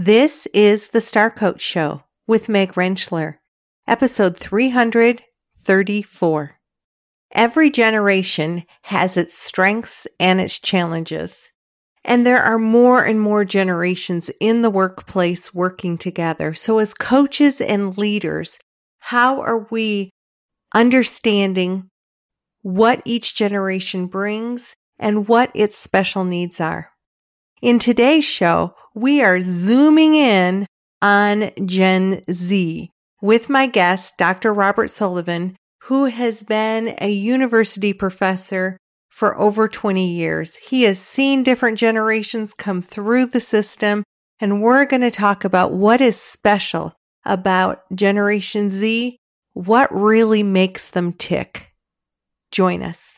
[0.00, 3.38] This is the Star Coach Show with Meg Rentschler,
[3.88, 6.54] episode 334.
[7.32, 11.50] Every generation has its strengths and its challenges.
[12.04, 16.54] And there are more and more generations in the workplace working together.
[16.54, 18.60] So as coaches and leaders,
[19.00, 20.12] how are we
[20.76, 21.90] understanding
[22.62, 26.92] what each generation brings and what its special needs are?
[27.60, 30.64] In today's show, we are zooming in
[31.02, 32.88] on Gen Z
[33.20, 34.54] with my guest, Dr.
[34.54, 40.54] Robert Sullivan, who has been a university professor for over 20 years.
[40.54, 44.04] He has seen different generations come through the system,
[44.38, 46.92] and we're going to talk about what is special
[47.24, 49.18] about Generation Z,
[49.54, 51.72] what really makes them tick.
[52.52, 53.17] Join us.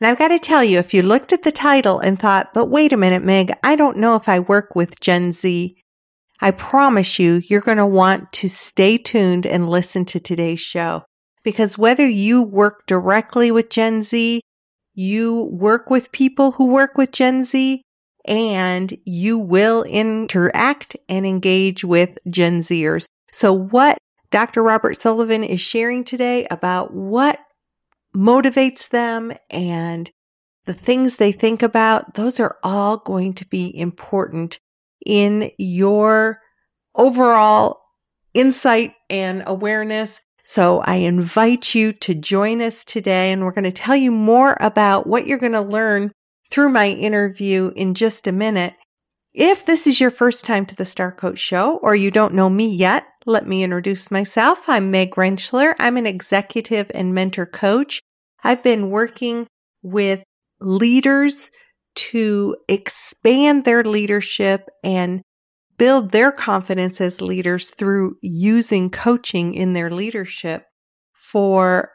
[0.00, 2.68] And I've got to tell you, if you looked at the title and thought, but
[2.68, 5.76] wait a minute, Meg, I don't know if I work with Gen Z,
[6.40, 11.04] I promise you, you're going to want to stay tuned and listen to today's show.
[11.42, 14.42] Because whether you work directly with Gen Z,
[14.94, 17.82] you work with people who work with Gen Z,
[18.26, 23.06] and you will interact and engage with Gen Zers.
[23.32, 23.96] So what
[24.30, 24.62] Dr.
[24.62, 27.38] Robert Sullivan is sharing today about what
[28.16, 30.10] motivates them and
[30.64, 34.58] the things they think about, those are all going to be important
[35.04, 36.40] in your
[36.94, 37.82] overall
[38.34, 40.20] insight and awareness.
[40.42, 44.56] So I invite you to join us today and we're going to tell you more
[44.60, 46.12] about what you're going to learn
[46.50, 48.74] through my interview in just a minute.
[49.36, 52.48] If this is your first time to the Star Coach Show or you don't know
[52.48, 54.66] me yet, let me introduce myself.
[54.66, 55.74] I'm Meg Rentschler.
[55.78, 58.00] I'm an executive and mentor coach.
[58.42, 59.46] I've been working
[59.82, 60.24] with
[60.58, 61.50] leaders
[61.96, 65.20] to expand their leadership and
[65.76, 70.64] build their confidence as leaders through using coaching in their leadership
[71.12, 71.90] for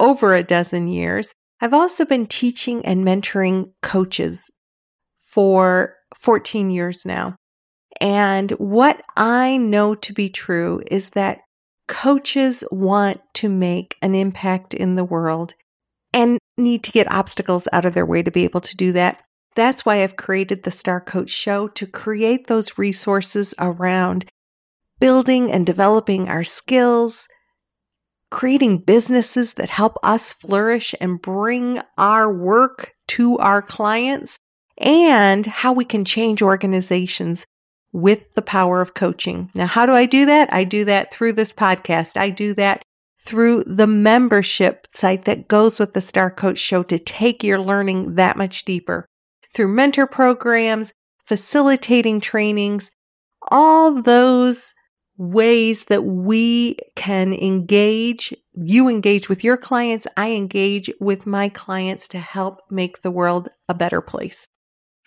[0.00, 1.32] over a dozen years.
[1.60, 4.50] I've also been teaching and mentoring coaches
[5.32, 7.36] for 14 years now.
[8.00, 11.40] And what I know to be true is that
[11.88, 15.54] coaches want to make an impact in the world
[16.12, 19.22] and need to get obstacles out of their way to be able to do that.
[19.56, 24.24] That's why I've created the Star Coach Show to create those resources around
[25.00, 27.26] building and developing our skills,
[28.30, 34.38] creating businesses that help us flourish and bring our work to our clients,
[34.80, 37.46] and how we can change organizations
[37.92, 39.50] with the power of coaching.
[39.54, 40.52] Now, how do I do that?
[40.52, 42.16] I do that through this podcast.
[42.16, 42.82] I do that
[43.20, 48.14] through the membership site that goes with the Star Coach Show to take your learning
[48.14, 49.06] that much deeper.
[49.54, 50.92] Through mentor programs,
[51.24, 52.90] facilitating trainings,
[53.50, 54.72] all those
[55.18, 58.32] ways that we can engage.
[58.54, 60.06] You engage with your clients.
[60.16, 64.46] I engage with my clients to help make the world a better place.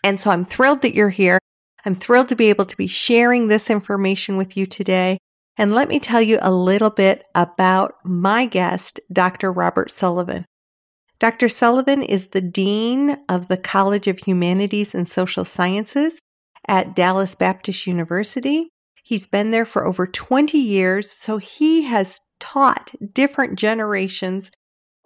[0.04, 1.40] And so I'm thrilled that you're here.
[1.86, 5.18] I'm thrilled to be able to be sharing this information with you today.
[5.58, 9.52] And let me tell you a little bit about my guest, Dr.
[9.52, 10.46] Robert Sullivan.
[11.20, 11.48] Dr.
[11.48, 16.20] Sullivan is the Dean of the College of Humanities and Social Sciences
[16.68, 18.70] at Dallas Baptist University.
[19.04, 24.52] He's been there for over 20 years, so he has taught different generations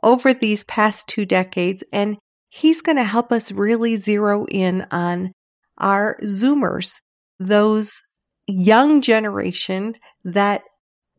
[0.01, 2.17] over these past two decades, and
[2.57, 5.31] he's going to help us really zero in on
[5.77, 7.01] our Zoomers,
[7.39, 8.01] those
[8.47, 10.63] young generation that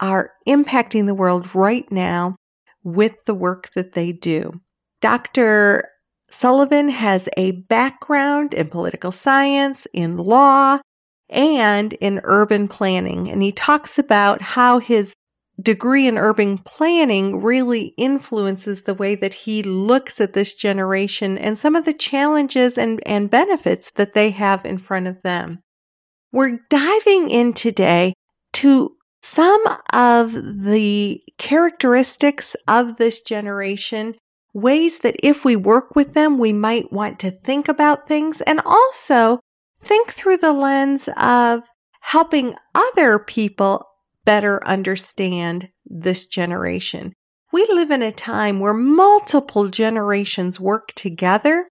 [0.01, 2.37] are impacting the world right now
[2.83, 4.61] with the work that they do.
[5.01, 5.89] Dr.
[6.29, 10.79] Sullivan has a background in political science, in law,
[11.31, 13.31] and in urban planning.
[13.31, 15.15] And he talks about how his
[15.61, 21.59] degree in urban planning really influences the way that he looks at this generation and
[21.59, 25.61] some of the challenges and, and benefits that they have in front of them.
[26.33, 28.15] We're diving in today
[28.55, 29.63] to some
[29.93, 34.15] of the characteristics of this generation,
[34.55, 38.61] ways that if we work with them, we might want to think about things, and
[38.65, 39.41] also
[39.83, 41.65] think through the lens of
[42.01, 43.85] helping other people
[44.25, 47.13] better understand this generation.
[47.53, 51.69] We live in a time where multiple generations work together.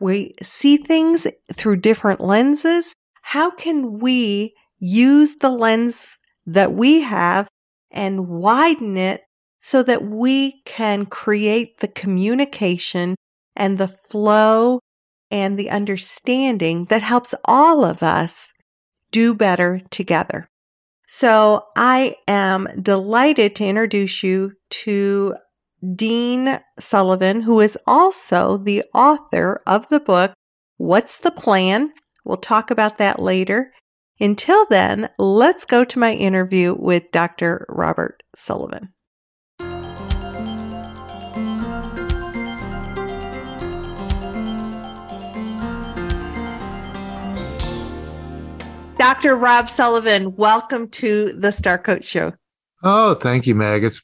[0.00, 2.92] We see things through different lenses.
[3.22, 7.48] How can we use the lens that we have
[7.90, 9.22] and widen it
[9.58, 13.14] so that we can create the communication
[13.56, 14.80] and the flow
[15.30, 18.52] and the understanding that helps all of us
[19.10, 20.46] do better together.
[21.06, 25.34] So I am delighted to introduce you to
[25.94, 30.32] Dean Sullivan, who is also the author of the book,
[30.76, 31.92] What's the Plan?
[32.24, 33.72] We'll talk about that later.
[34.18, 37.66] Until then, let's go to my interview with Dr.
[37.68, 38.94] Robert Sullivan.
[49.04, 49.36] Dr.
[49.36, 52.32] Rob Sullivan, welcome to the Star Coach Show.
[52.82, 53.84] Oh, thank you, Meg.
[53.84, 54.00] It's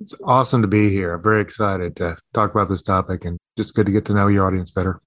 [0.00, 1.12] it's awesome to be here.
[1.12, 4.26] I'm very excited to talk about this topic and just good to get to know
[4.26, 5.02] your audience better.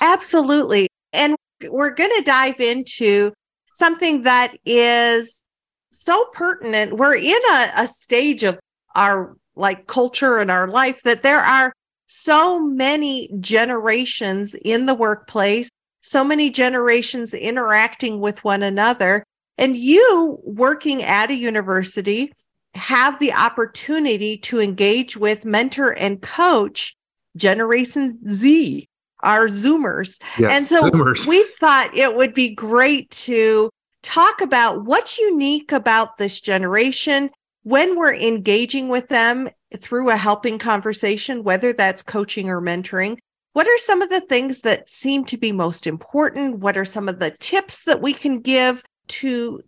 [0.00, 0.86] Absolutely.
[1.12, 1.34] And
[1.68, 3.32] we're going to dive into
[3.74, 5.42] something that is
[5.90, 6.92] so pertinent.
[6.92, 8.56] We're in a, a stage of
[8.94, 11.72] our like culture and our life that there are
[12.06, 15.70] so many generations in the workplace
[16.06, 19.24] so many generations interacting with one another.
[19.58, 22.32] And you working at a university
[22.74, 26.94] have the opportunity to engage with, mentor, and coach
[27.36, 28.86] Generation Z,
[29.20, 30.22] our Zoomers.
[30.38, 31.26] Yes, and so Zoomers.
[31.26, 33.70] we thought it would be great to
[34.02, 37.30] talk about what's unique about this generation
[37.64, 43.16] when we're engaging with them through a helping conversation, whether that's coaching or mentoring.
[43.56, 46.58] What are some of the things that seem to be most important?
[46.58, 49.62] What are some of the tips that we can give to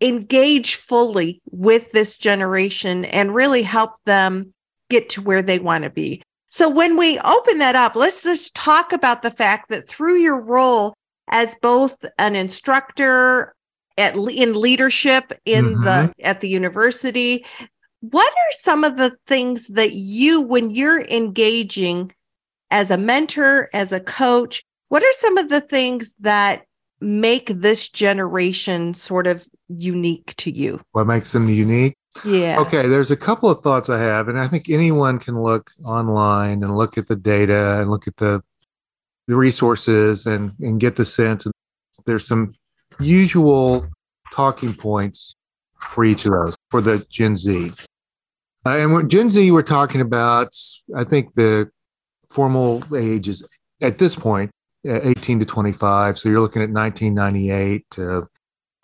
[0.00, 4.52] engage fully with this generation and really help them
[4.88, 6.22] get to where they want to be?
[6.48, 10.42] So when we open that up, let's just talk about the fact that through your
[10.42, 10.94] role
[11.28, 13.54] as both an instructor
[13.96, 15.82] at in leadership in mm-hmm.
[15.84, 17.46] the at the university,
[18.00, 22.10] what are some of the things that you when you're engaging
[22.70, 26.64] as a mentor, as a coach, what are some of the things that
[27.00, 30.80] make this generation sort of unique to you?
[30.92, 31.94] What makes them unique?
[32.24, 32.58] Yeah.
[32.58, 36.62] Okay, there's a couple of thoughts I have, and I think anyone can look online
[36.62, 38.42] and look at the data and look at the
[39.28, 41.46] the resources and and get the sense.
[41.46, 41.54] And
[42.04, 42.54] there's some
[42.98, 43.88] usual
[44.32, 45.36] talking points
[45.78, 47.72] for each of those for the Gen Z.
[48.66, 50.54] Uh, and when Gen Z, we're talking about,
[50.94, 51.70] I think the
[52.30, 53.44] formal age is
[53.82, 54.50] at this point
[54.84, 56.18] 18 to 25.
[56.18, 58.28] So you're looking at 1998 to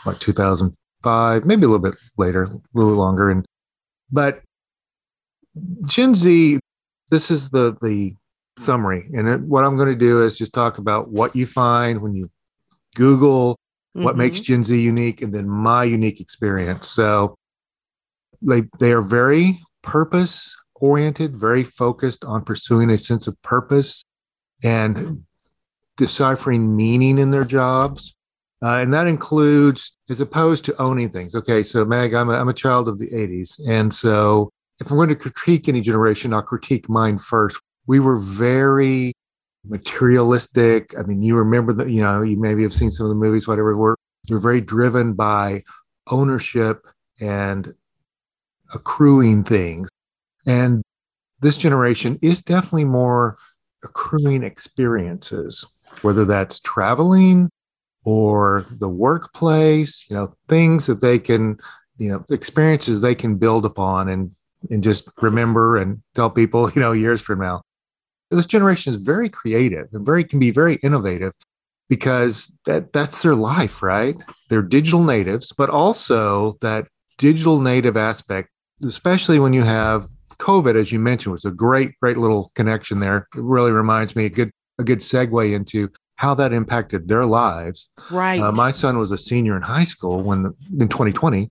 [0.04, 3.31] what 2005, maybe a little bit later, a little longer.
[3.31, 3.46] And
[4.10, 4.43] but
[5.87, 6.58] Gen Z,
[7.10, 8.14] this is the the
[8.58, 12.00] summary, and it, what I'm going to do is just talk about what you find
[12.00, 12.31] when you
[12.94, 13.56] Google
[13.93, 14.19] what mm-hmm.
[14.19, 16.88] makes Gen Z unique, and then my unique experience.
[16.88, 17.34] So
[18.43, 24.05] they they are very purpose oriented, very focused on pursuing a sense of purpose
[24.62, 25.25] and
[25.96, 28.14] deciphering meaning in their jobs.
[28.62, 31.34] Uh, and that includes, as opposed to owning things.
[31.34, 33.60] Okay, so Meg, I'm a, I'm a child of the 80s.
[33.69, 34.50] And so
[34.81, 37.60] if I'm going to critique any generation, I'll critique mine first.
[37.86, 39.12] We were very
[39.65, 40.98] materialistic.
[40.98, 43.46] I mean, you remember that, you know, you maybe have seen some of the movies,
[43.46, 43.77] whatever.
[43.77, 43.96] We're,
[44.29, 45.62] we're very driven by
[46.08, 46.86] ownership
[47.20, 47.74] and
[48.72, 49.89] accruing things.
[50.46, 50.82] And
[51.41, 53.36] this generation is definitely more
[53.82, 55.65] accruing experiences,
[56.03, 57.50] whether that's traveling
[58.05, 61.58] or the workplace, you know, things that they can,
[61.98, 64.31] you know, experiences they can build upon and
[64.70, 67.62] and just remember and tell people, you know, years from now.
[68.31, 71.32] This generation is very creative and very can be very innovative
[71.88, 74.17] because that that's their life, right?
[74.48, 76.88] They're digital natives, but also that
[77.19, 78.50] digital native aspect,
[78.82, 83.28] especially when you have COVID, as you mentioned, was a great, great little connection there.
[83.34, 87.88] It really reminds me a good, a good segue into how that impacted their lives.
[88.10, 88.40] Right.
[88.40, 91.48] Uh, my son was a senior in high school when in 2020,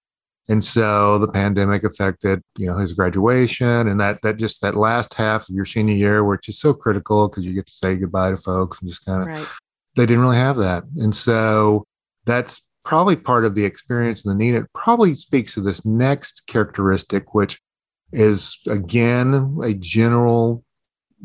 [0.48, 5.14] and so the pandemic affected, you know, his graduation and that that just that last
[5.14, 8.32] half of your senior year, which is so critical because you get to say goodbye
[8.32, 9.28] to folks and just kind of.
[9.28, 9.48] Right.
[9.96, 11.86] They didn't really have that, and so
[12.26, 14.56] that's probably part of the experience and the need.
[14.56, 17.60] It probably speaks to this next characteristic, which
[18.16, 20.64] is again a general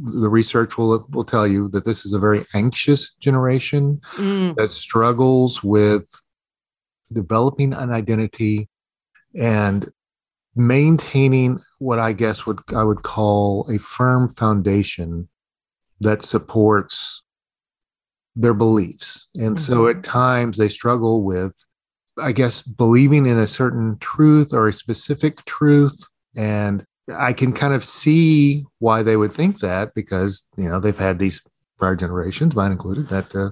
[0.02, 4.56] the research will will tell you that this is a very anxious generation Mm.
[4.56, 6.08] that struggles with
[7.12, 8.68] developing an identity
[9.36, 9.90] and
[10.56, 15.28] maintaining what I guess would I would call a firm foundation
[16.00, 17.22] that supports
[18.34, 19.28] their beliefs.
[19.34, 19.90] And so Mhm.
[19.98, 21.54] at times they struggle with
[22.18, 25.98] I guess believing in a certain truth or a specific truth
[26.36, 30.96] and I can kind of see why they would think that because you know they've
[30.98, 31.42] had these
[31.78, 33.50] prior generations, mine included, that uh,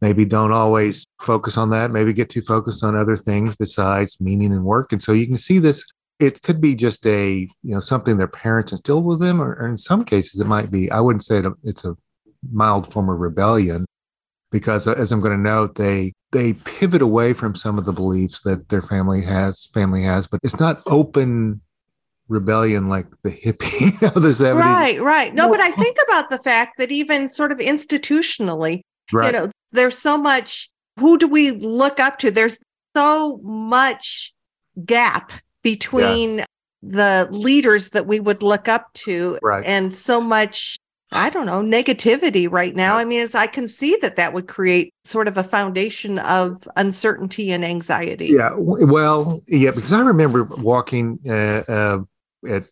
[0.00, 4.52] maybe don't always focus on that, maybe get too focused on other things besides meaning
[4.52, 4.92] and work.
[4.92, 5.84] And so you can see this.
[6.20, 9.66] It could be just a you know something their parents instilled with them, or, or
[9.66, 10.90] in some cases it might be.
[10.90, 11.96] I wouldn't say it- it's a
[12.52, 13.84] mild form of rebellion,
[14.52, 18.42] because as I'm going to note, they they pivot away from some of the beliefs
[18.42, 21.60] that their family has family has, but it's not open
[22.28, 24.54] rebellion like the hippie of the 70s.
[24.60, 25.34] Right, right.
[25.34, 28.80] No, but I think about the fact that even sort of institutionally,
[29.12, 29.26] Right.
[29.26, 30.70] you know, there's so much.
[30.98, 32.30] Who do we look up to?
[32.30, 32.58] There's
[32.96, 34.32] so much
[34.84, 36.44] gap between
[36.82, 39.64] the leaders that we would look up to Right.
[39.66, 40.76] and so much
[41.12, 43.00] i don't know negativity right now Yeah.
[43.00, 46.66] i mean as i can see that that would create sort of a foundation of
[46.76, 48.50] uncertainty and anxiety Yeah.
[48.56, 51.98] Well, yeah, because I remember walking uh, uh,
[52.48, 52.68] at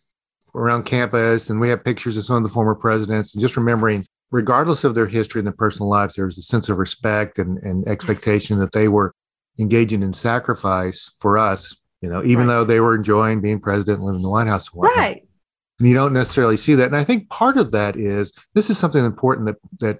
[0.55, 4.05] around campus, and we have pictures of some of the former presidents, and just remembering,
[4.31, 7.57] regardless of their history and their personal lives, there was a sense of respect and,
[7.59, 9.13] and expectation that they were
[9.59, 11.75] engaging in sacrifice for us.
[12.01, 12.53] You know, even Right.
[12.53, 15.25] though they were enjoying being president, and living in the White House, right
[15.79, 16.87] And you don't necessarily see that.
[16.87, 19.99] And I think part of that is this is something important that that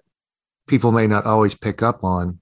[0.68, 2.40] people may not always pick up on.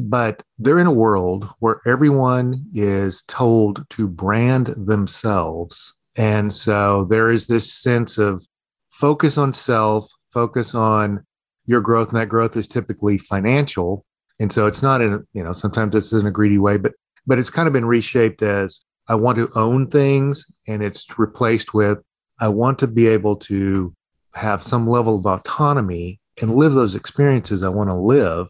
[0.00, 5.94] But they're in a world where everyone is told to brand themselves.
[6.18, 8.44] And so there is this sense of
[8.90, 11.24] focus on self, focus on
[11.64, 14.04] your growth, and that growth is typically financial.
[14.40, 16.92] And so it's not in, you know, sometimes it's in a greedy way, but
[17.26, 21.72] but it's kind of been reshaped as I want to own things, and it's replaced
[21.72, 21.98] with
[22.40, 23.94] I want to be able to
[24.34, 28.48] have some level of autonomy and live those experiences I want to live.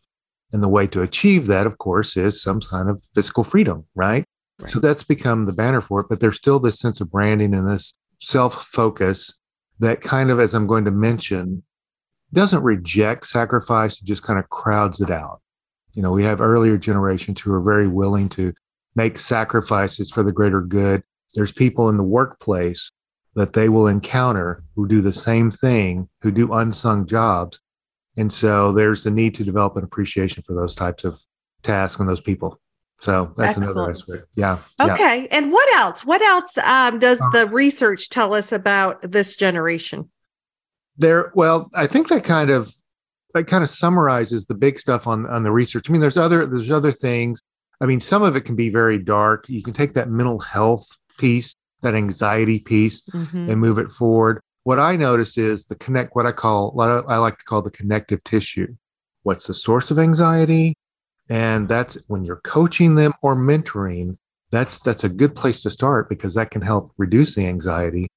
[0.53, 4.25] And the way to achieve that, of course, is some kind of physical freedom, right?
[4.61, 4.71] Right.
[4.71, 6.07] So that's become the banner for it.
[6.09, 9.41] But there's still this sense of branding and this self focus
[9.79, 11.63] that kind of, as I'm going to mention,
[12.33, 15.41] doesn't reject sacrifice, it just kind of crowds it out.
[15.93, 18.53] You know, we have earlier generations who are very willing to
[18.95, 21.03] make sacrifices for the greater good.
[21.35, 22.91] There's people in the workplace
[23.35, 27.61] that they will encounter who do the same thing, who do unsung jobs.
[28.17, 31.21] And so there's the need to develop an appreciation for those types of
[31.63, 32.61] tasks and those people.
[33.01, 33.97] So that's another Excellent.
[33.97, 34.29] aspect.
[34.35, 34.59] Yeah.
[34.81, 34.93] yeah.
[34.93, 39.37] okay and what else what else um, does Uh, the research tell us about this
[39.37, 40.11] generation
[40.97, 42.73] There, well, I think that kind of
[43.35, 45.89] that kind of summarizes the big stuff on on the research.
[45.89, 47.41] I mean, there's other there's other things.
[47.81, 49.49] I mean, some of it can be very dark.
[49.49, 50.89] You can take that mental health
[51.19, 53.49] piece, that anxiety piece, Mhm.
[53.51, 54.41] and move it forward.
[54.65, 57.71] What I notice is the connect, what I call, what I like to call the
[57.71, 58.75] connective tissue.
[59.23, 60.75] What's the source of anxiety?
[61.29, 64.17] And that's when you're coaching them or mentoring,
[64.51, 68.09] that's that's a good place to start because that can help reduce the anxiety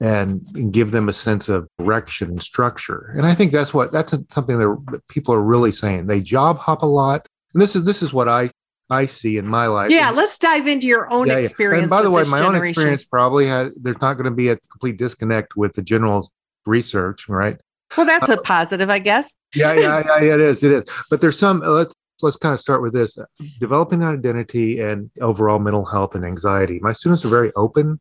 [0.00, 3.12] and, and give them a sense of direction and structure.
[3.16, 6.06] And I think that's what that's something that people are really saying.
[6.06, 7.26] They job hop a lot.
[7.54, 8.50] And this is this is what I
[8.90, 9.90] I see in my life.
[9.90, 11.38] yeah let's dive into your own Yeah, yeah.
[11.40, 14.48] experience And by the way, my own experience probably has there's not going to be
[14.48, 16.28] a complete disconnect with the general
[16.66, 17.58] research, right?
[17.96, 20.84] well that's uh, a positive i guess Yeah, yeah, yeah, yeah, it is, it is.
[21.10, 23.18] But there's some uh, let's let's kind of start with this.
[23.60, 26.78] Developing an identity and overall mental health and anxiety.
[26.80, 28.00] My students are very open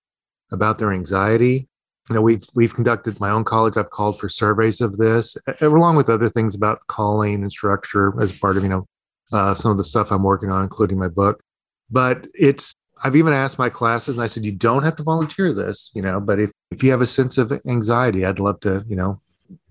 [0.52, 1.68] about their anxiety.
[2.10, 3.76] You know, we've we've conducted my own college.
[3.76, 8.38] I've called for surveys of this, along with other things about calling and structure as
[8.38, 8.88] part of you know
[9.34, 11.42] uh, some of the stuff I'm working on, including my book.
[11.90, 15.54] But it's I've even asked my classes, and I said you don't have to volunteer
[15.54, 16.22] this, you know.
[16.22, 19.22] But if if you have a sense of anxiety, I'd love to, you know,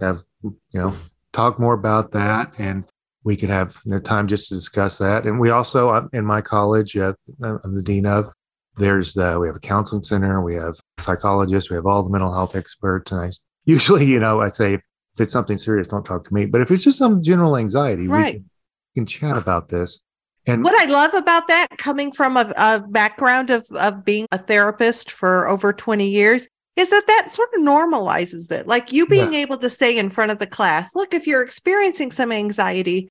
[0.00, 0.94] have you know
[1.32, 2.84] talk more about that and
[3.26, 5.26] we could have you know, time just to discuss that.
[5.26, 8.32] And we also uh, in my college uh, i'm the dean of
[8.76, 12.32] there's the we have a counseling center we have psychologists we have all the mental
[12.32, 13.10] health experts.
[13.10, 13.30] And i
[13.66, 14.80] usually you know i say if,
[15.18, 16.46] it's something serious don't talk to me.
[16.46, 18.26] But if it's just some general anxiety Right.
[18.26, 18.50] we can,
[18.94, 20.00] we can chat about this.
[20.46, 24.38] And What I love about that, coming from a, a background of, of being a
[24.38, 28.66] therapist for over 20 years, is that that sort of normalizes it.
[28.66, 32.10] Like you being able to say in front of the class, look, if you're experiencing
[32.10, 33.08] some anxiety,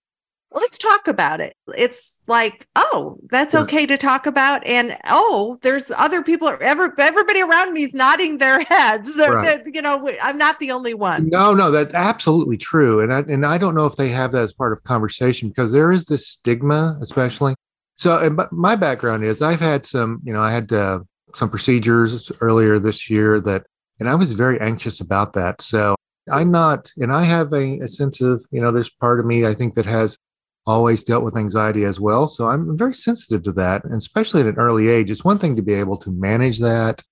[0.55, 1.55] let's talk about it.
[1.77, 4.65] It's like, oh, that's okay to talk about.
[4.65, 9.15] And oh, there's other people, ever, everybody around me is nodding their heads.
[9.15, 9.63] They're- Right.
[9.63, 11.29] they're- you know, I'm not the only one.
[11.29, 13.01] No, no, that's absolutely true.
[13.01, 15.71] And I, and I don't know if they have that as part of conversation because
[15.71, 17.55] there is this stigma, especially.
[17.95, 20.99] So, and my background is I've had some, you know, I had uh,
[21.33, 23.63] some procedures earlier this year that,
[23.99, 25.61] and I was very anxious about that.
[25.61, 25.95] So
[26.31, 29.45] I'm not, and I have a, a sense of, you know, there's part of me
[29.45, 30.17] I think that has
[30.65, 32.27] always dealt with anxiety as well.
[32.27, 33.83] So I'm very sensitive to that.
[33.83, 37.03] And especially at an early age, it's one thing to be able to manage that,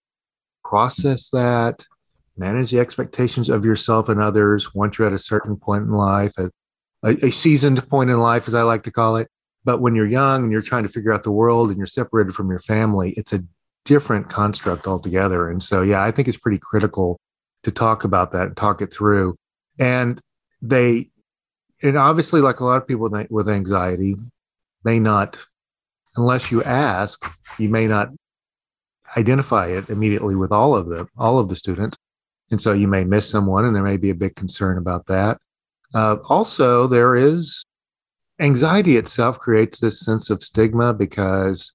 [0.63, 1.85] process that,
[2.35, 6.35] manage the expectations of yourself and others once you're at a certain point in life,
[6.37, 6.49] a,
[7.03, 9.27] a, seasoned point in life, as I like to call it.
[9.63, 12.33] But when you're young and you're trying to figure out the world and you're separated
[12.33, 13.43] from your family, it's a
[13.85, 15.49] different construct altogether.
[15.49, 17.19] And so, yeah, I think it's pretty critical
[17.63, 19.35] to talk about that and talk it through.
[19.79, 20.19] And
[20.61, 21.09] they,
[21.83, 24.15] and obviously, like a lot of people with- anxiety,
[24.83, 25.37] may not,
[26.15, 27.23] unless you ask,
[27.59, 28.09] you may not
[29.15, 31.97] identify it immediately with all of them, all of the students.
[32.49, 35.37] And so you may miss someone, and there may be a big concern about that.
[35.93, 37.63] Uh, also, there is
[38.39, 41.71] anxiety itself creates this sense of stigma because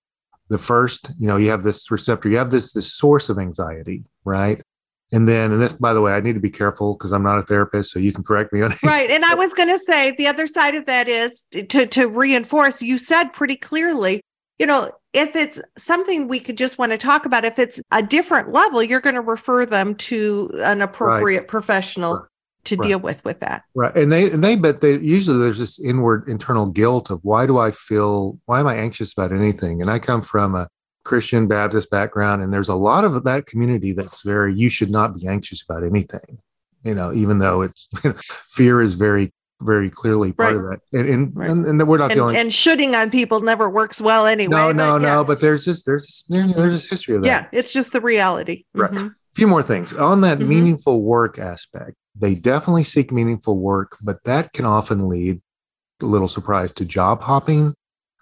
[0.48, 4.04] the first, you know, you have this receptor, you have this this source of anxiety,
[4.24, 4.62] right?
[5.10, 7.38] And then, and this, by the way, I need to be careful because I'm not
[7.38, 8.82] a therapist, so you can correct me on it.
[8.82, 9.10] Right.
[9.10, 12.82] And I was going to say the other side of that is to, to reinforce,
[12.82, 14.20] you said pretty clearly,
[14.58, 18.02] you know, if it's something we could just want to talk about, if it's a
[18.02, 22.24] different level, you're going to refer them to an appropriate professional Right.
[22.64, 22.88] to Right.
[22.88, 23.62] deal with with that.
[23.74, 23.96] Right.
[23.96, 27.56] And they, and they, but they usually there's this inward internal guilt of why do
[27.58, 29.80] I feel, why am I anxious about anything?
[29.80, 30.68] And I come from a
[31.04, 35.14] Christian Baptist background, and there's a lot of that community that's very, you should not
[35.18, 36.38] be anxious about anything,
[36.82, 37.88] you know, even though it's
[38.50, 40.80] fear is very, very clearly part of that.
[40.92, 41.50] And, and, Right.
[41.50, 44.50] and, and we're not And, and shooting on people never works well anyway.
[44.54, 45.14] no, but no, yeah.
[45.14, 47.26] no, but there's just, there's, this, there's this history of that.
[47.52, 48.64] Yeah, it's just the reality.
[48.74, 48.90] Right.
[48.92, 49.06] Mhm.
[49.08, 50.46] A few more things on that Mhm.
[50.48, 51.94] meaningful work aspect.
[52.14, 55.40] They definitely seek meaningful work, but that can often lead,
[56.02, 57.74] a little surprise, to job hopping.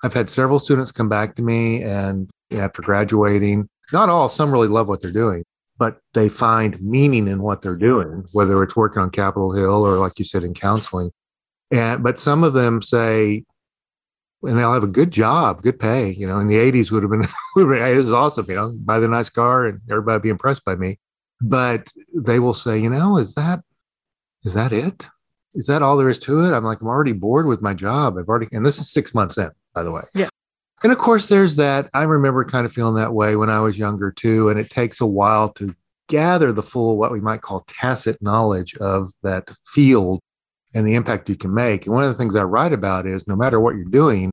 [0.03, 4.69] I've had several students come back to me and after graduating, not all, some really
[4.69, 5.45] love what they're doing,
[5.79, 9.99] but they find meaning in what they're doing, whether it's working on Capitol Hill or,
[9.99, 11.11] like you said, in counseling.
[11.71, 13.45] And but some of them say,
[14.43, 16.11] and they'll have a good job, good pay.
[16.11, 17.25] You know, in the '80s would have been,
[17.79, 18.47] hey, this is awesome.
[18.49, 20.99] You know, buy the nice car and everybody be impressed by me.
[21.41, 23.61] But they will say, you know, is that
[24.45, 25.09] is that it?
[25.55, 26.55] Is that all there is to it?
[26.55, 28.17] I'm like, I'm already bored with my job.
[28.19, 30.03] I've already, and this is six months in, by the way.
[30.15, 30.29] Yeah.
[30.83, 31.89] And of course, there's that.
[31.95, 34.51] I remember kind of feeling that way when I was younger too.
[34.51, 35.75] And it takes a while to
[36.09, 40.21] gather the full, what we might call tacit knowledge of that field
[40.75, 41.87] and the impact you can make.
[41.87, 44.31] And one of the things I write about is no matter what you're doing,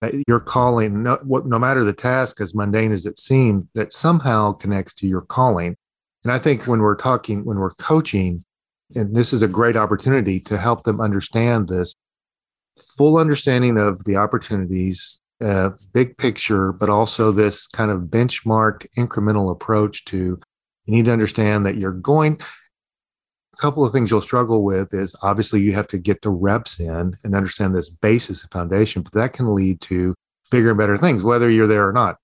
[0.00, 3.92] that you're calling, no, what, no matter the task, as mundane as it seems, that
[3.92, 5.76] somehow connects to your calling.
[6.24, 8.42] And I think when we're talking, when we're coaching,
[8.94, 11.94] and this is a great opportunity to help them understand this
[12.96, 19.50] full understanding of the opportunities, uh, big picture, but also this kind of benchmarked incremental
[19.50, 20.40] approach to
[20.84, 22.40] you need to understand that you're going.
[23.54, 26.80] A couple of things you'll struggle with is obviously you have to get the reps
[26.80, 30.14] in and understand this basis and foundation, but that can lead to
[30.50, 32.16] bigger and better things, whether you're there or not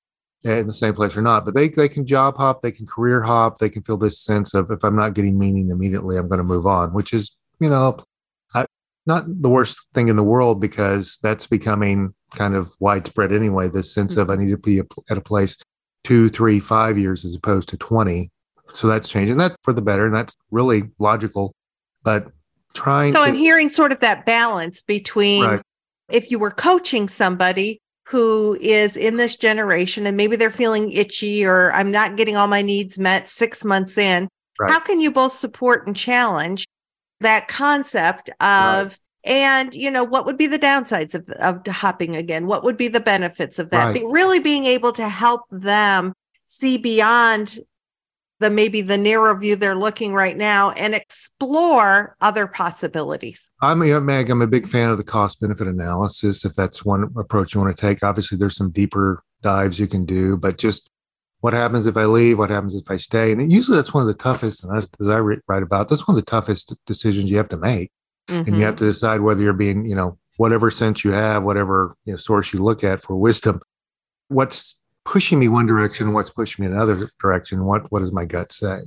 [0.45, 1.45] in the same place or not.
[1.45, 4.55] But they, they can job hop, they can career hop, they can feel this sense
[4.55, 7.69] of if I'm not getting meaning immediately, I'm going to move on, which is, you
[7.69, 7.99] know,
[9.09, 13.67] not the worst thing in the world because that's becoming kind of widespread anyway.
[13.67, 14.41] This sense of mm-hmm.
[14.41, 14.79] I need to be
[15.11, 15.57] at a place
[16.05, 18.31] two, three, five years as opposed to 20.
[18.73, 20.07] So that's changing that for the better.
[20.07, 21.55] And that's really logical.
[22.03, 22.29] But
[22.75, 25.63] trying So to, I'm hearing sort of that balance between Right.
[26.11, 31.45] if you were coaching somebody who is in this generation and maybe they're feeling itchy
[31.47, 34.29] or I'm not getting all my needs met six months in,
[34.61, 34.71] Right.
[34.71, 36.67] how can you both support and challenge
[37.21, 42.47] that concept of and you know what would be the downsides of, of hopping again
[42.47, 43.95] what would be the benefits of that Right.
[43.95, 46.15] Be- really being able to help them
[46.47, 47.59] see beyond
[48.41, 54.01] the maybe the narrow view they're looking right now and explore other possibilities I'm a
[54.01, 54.31] Meg.
[54.31, 56.45] I'm a big fan of the cost benefit analysis.
[56.45, 60.05] If that's one approach you want to take, obviously there's some deeper dives you can
[60.05, 60.91] do, but just
[61.41, 62.39] what happens if I leave?
[62.39, 63.33] What happens if I stay?
[63.33, 66.17] And usually that's one of the toughest, and as, as I write about, that's one
[66.19, 67.91] of the toughest decisions you have to make.
[68.29, 68.59] And Mhm.
[68.59, 72.13] you have to decide whether you're being, you know, whatever sense you have, whatever you
[72.13, 73.61] know, source you look at for wisdom,
[74.29, 78.53] what's pushing me one direction, what's pushing me another direction, what what does my gut
[78.53, 78.83] say?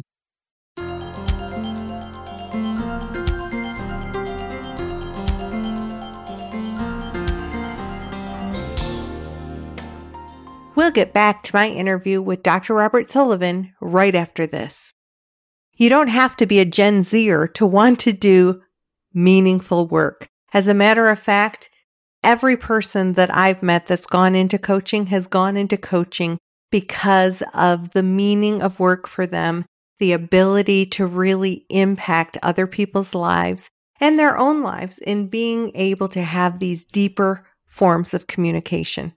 [10.81, 12.73] We'll get back to my interview with Dr.
[12.73, 14.95] Robert Sullivan right after this.
[15.77, 18.63] You don't have to be a Gen Zer to want to do
[19.13, 20.27] meaningful work.
[20.53, 21.69] As a matter of fact,
[22.23, 26.39] every person that I've met that's gone into coaching has gone into coaching
[26.71, 29.65] because of the meaning of work for them,
[29.99, 36.07] the ability to really impact other people's lives and their own lives in being able
[36.07, 39.13] to have these deeper forms of communication.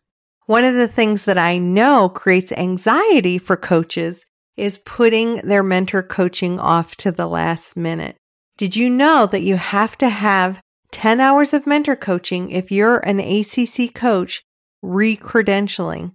[0.46, 4.26] One of the things that I know creates anxiety for coaches
[4.58, 8.16] is putting their mentor coaching off to the last minute.
[8.58, 12.98] Did you know that you have to have 10 hours of mentor coaching if you're
[12.98, 14.42] an ACC coach
[14.82, 16.12] re-credentialing?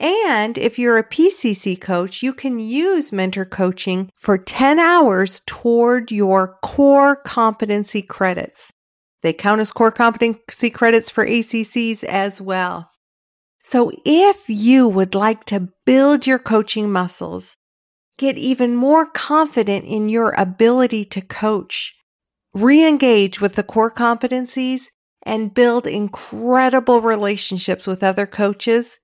[0.00, 6.10] And if you're a PCC coach, you can use mentor coaching for 10 hours toward
[6.10, 8.72] your core competency credits.
[9.22, 12.90] They count as core competency credits for ACCs as well.
[13.64, 17.56] So if you would like to build your coaching muscles,
[18.18, 21.94] get even more confident in your ability to coach,
[22.52, 24.88] re-engage with the core competencies
[25.22, 28.98] and build incredible relationships with other coaches,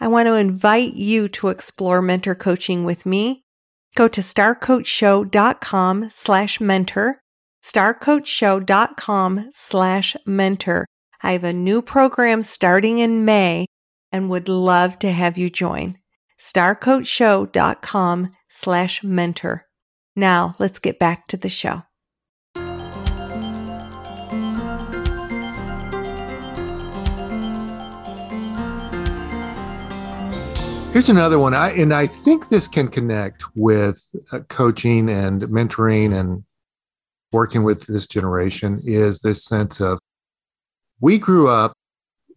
[0.00, 3.44] I want to invite you to explore mentor coaching with me.
[3.94, 7.20] Go to starcoachshow.com slash mentor,
[7.62, 10.86] starcoachshow.com slash mentor.
[11.22, 13.66] I have a new program starting in May
[14.12, 15.98] and would love to have you join.
[16.38, 19.66] starcoachshow.com slash mentor.
[20.14, 21.82] Now let's get back to the show.
[30.92, 31.54] Here's another one.
[31.54, 36.44] I and I think this can connect with uh, coaching and mentoring and
[37.32, 39.98] working with this generation is this sense of
[41.00, 41.72] we grew up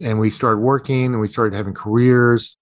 [0.01, 2.57] and we started working and we started having careers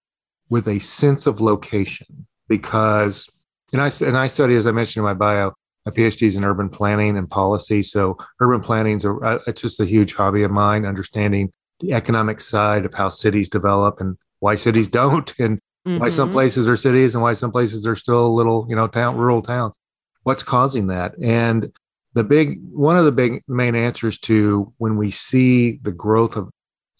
[0.50, 3.28] with a sense of location because
[3.72, 5.52] and I and I study as I mentioned in my bio
[5.86, 9.62] my PhD is in urban planning and policy so urban planning is a, uh, it's
[9.62, 14.16] just a huge hobby of mine understanding the economic side of how cities develop and
[14.40, 15.98] why cities don't and mm-hmm.
[15.98, 16.34] why some mm-hmm.
[16.34, 19.76] places are cities and why some places are still little you know town rural towns
[20.22, 21.72] what's causing that and
[22.14, 26.48] the big one of the big main answers to when we see the growth of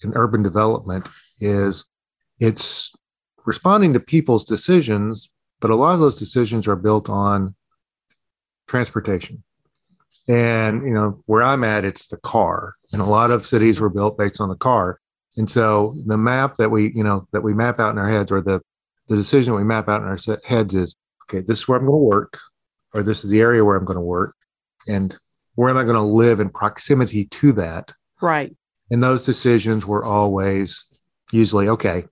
[0.05, 1.09] in urban development
[1.41, 1.85] is
[2.39, 2.93] it's
[3.45, 5.29] responding to people's decisions,
[5.61, 7.55] but a lot of those decisions are built on
[8.67, 9.43] transportation.
[10.27, 12.75] And you know, where I'm at, it's the car.
[12.93, 15.01] And a lot of cities were built based on the car.
[15.37, 18.31] And so the map that we, you know, that we map out in our heads
[18.31, 18.61] or the
[19.09, 22.01] the decision we map out in our heads is okay, this is where I'm going
[22.01, 22.39] to work,
[22.95, 24.35] or this is the area where I'm going to work,
[24.89, 25.17] and
[25.57, 27.93] where am I going to live in proximity to that?
[28.21, 28.55] Right.
[28.95, 31.03] And those decisions were always
[31.33, 32.05] usually okay.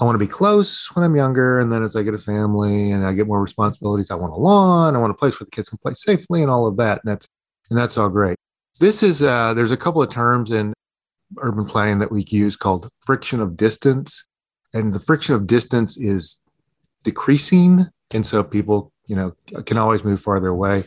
[0.00, 1.60] I want to be close when I'm younger.
[1.60, 4.36] And then as I get a family and I get more responsibilities, I want a
[4.36, 4.96] lawn.
[4.96, 7.02] I want a place where the kids can play safely and all of that.
[7.04, 7.28] And that's,
[7.70, 8.36] and that's all great.
[8.80, 10.74] This is, uh, there's a couple of terms in
[11.38, 14.24] urban planning that we use called friction of distance.
[14.74, 16.40] And the friction of distance is
[17.04, 17.86] decreasing.
[18.12, 19.36] And so people, you know,
[19.66, 20.82] can always move farther away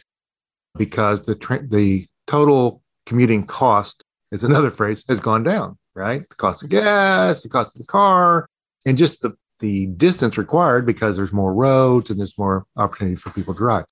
[0.78, 6.28] because the, tra- the total commuting cost is another phrase, has gone down, right?
[6.28, 8.48] The cost of gas, the cost of the car,
[8.86, 13.30] and just the, the distance required because there's more roads and there's more opportunity for
[13.32, 13.86] people to drive.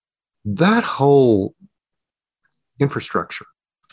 [0.45, 1.55] That whole
[2.79, 3.45] infrastructure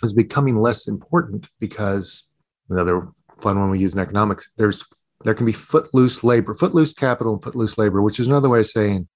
[0.03, 2.24] is becoming less important because
[2.68, 4.85] another fun one we use in economics, there's
[5.22, 8.66] there can be footloose labor, footloose capital and footloose labor, which is another way of
[8.66, 9.07] saying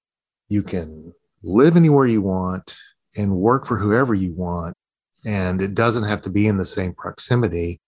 [0.49, 2.75] you can live anywhere you want
[3.15, 4.75] and work for whoever you want
[5.25, 7.81] and it doesn't have to be in the same proximity.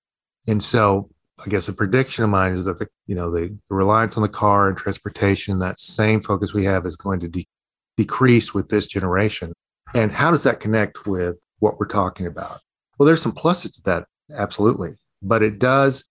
[0.48, 4.18] And so I guess a prediction of mine is that the you know the, reliance
[4.18, 7.48] on the car and transportation, that same focus we have is going to de-
[7.96, 9.54] decrease with this generation.
[9.94, 12.60] And how does that connect with what we're talking about?
[12.98, 16.04] Well, there's some pluses to that, absolutely, but it does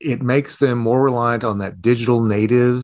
[0.00, 2.82] it makes them more reliant on that digital native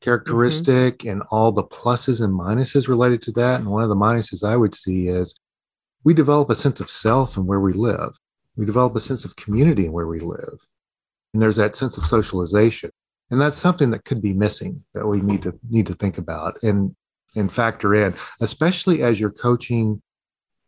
[0.00, 1.10] characteristic mm-hmm.
[1.10, 3.60] and all the pluses and minuses related to that.
[3.60, 5.34] And one of the minuses I would see is
[6.04, 8.18] we develop a sense of self and where we live.
[8.56, 10.66] We develop a sense of community and where we live.
[11.32, 12.90] And there's that sense of socialization.
[13.30, 16.62] And that's something that could be missing that we need to need to think about
[16.62, 16.94] and
[17.34, 20.02] and factor in, especially as you're coaching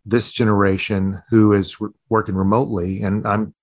[0.07, 3.03] this generation who is re- working remotely.
[3.03, 3.55] And I'm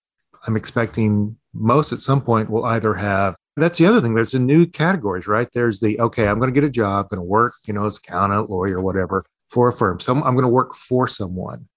[0.45, 4.13] I'm expecting most at some point will either have that's the other thing.
[4.13, 5.49] There's the new categories, right?
[5.51, 7.97] There's the okay, I'm going to get a job, going to work, you know, as
[7.97, 9.99] accountant, lawyer, whatever for a firm.
[9.99, 11.67] So I'm going to work for someone.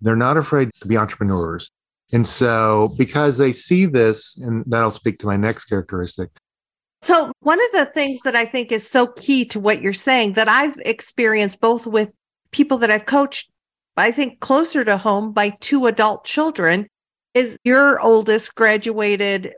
[0.00, 1.70] They're not afraid to be entrepreneurs.
[2.12, 6.30] And so, because they see this, and that'll speak to my next characteristic,
[7.02, 10.32] So, one of the things that I think is so key to what you're saying
[10.32, 12.12] that I've experienced both with
[12.50, 13.50] people that I've coached,
[13.96, 16.86] I think closer to home by two adult children
[17.34, 19.52] is your oldest graduated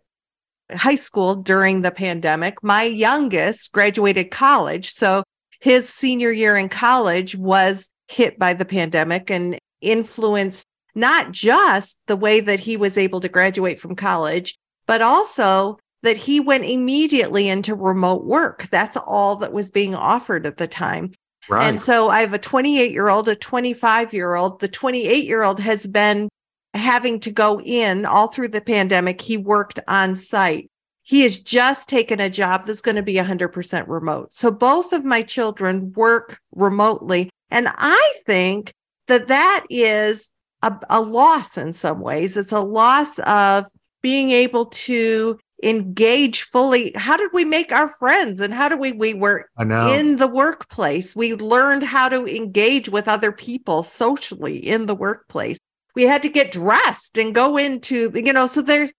[0.73, 2.62] high school during the pandemic.
[2.64, 4.90] My youngest graduated college.
[4.90, 5.23] So,
[5.61, 12.16] his senior year in college was hit by the pandemic and influenced not just the
[12.16, 17.49] way that he was able to graduate from college, but also that he went immediately
[17.49, 18.68] into remote work.
[18.70, 21.12] That's all that was being offered at the time.
[21.49, 21.68] Right.
[21.68, 24.61] And so I have a 28 year old, a 25 year old.
[24.61, 26.29] The 28 year old has been
[26.75, 29.20] having to go in all through the pandemic.
[29.20, 30.70] He worked on site.
[31.11, 34.33] He has just taken a job that's going to be 100% remote.
[34.33, 37.31] So both of my children work remotely.
[37.51, 38.73] And I think
[39.09, 40.31] that that is
[40.62, 42.37] a, a loss in some ways.
[42.37, 43.64] It's a loss of
[44.03, 46.92] being able to engage fully.
[46.94, 49.51] How did we make our friends and how do we, we were
[49.88, 51.16] in the workplace.
[51.16, 55.59] We learned how to engage with other people socially in the workplace.
[55.96, 58.92] We had to get dressed and go into, you know, so there's,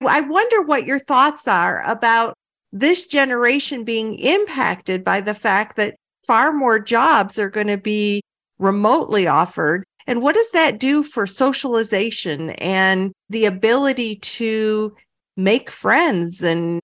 [0.00, 2.34] I wonder what your thoughts are about
[2.72, 8.20] this generation being impacted by the fact that far more jobs are going to be
[8.58, 9.84] remotely offered.
[10.06, 14.94] And what does that do for socialization and the ability to
[15.36, 16.80] make friends and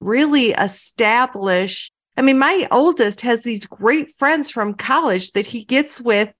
[0.00, 1.90] really establish?
[2.16, 6.32] I mean, my oldest has these great friends from college that he gets with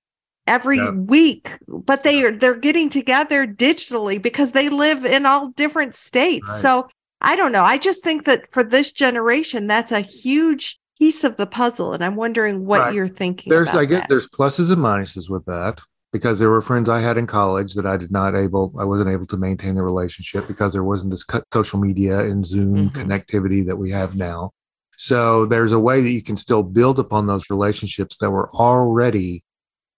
[0.47, 0.91] every yeah.
[0.91, 6.49] week but they are they're getting together digitally because they live in all different states
[6.49, 6.61] right.
[6.61, 6.89] so
[7.21, 11.37] i don't know i just think that for this generation that's a huge piece of
[11.37, 12.95] the puzzle and i'm wondering what right.
[12.95, 14.09] you're thinking there's i get that.
[14.09, 15.81] there's pluses and minuses with that
[16.13, 19.09] because there were friends i had in college that i did not able i wasn't
[19.09, 23.01] able to maintain the relationship because there wasn't this social media and zoom mm-hmm.
[23.01, 24.51] connectivity that we have now
[24.97, 29.43] so there's a way that you can still build upon those relationships that were already